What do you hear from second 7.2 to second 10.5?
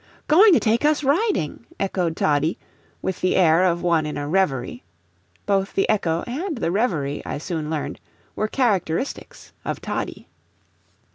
I soon learned were characteristics of Toddie.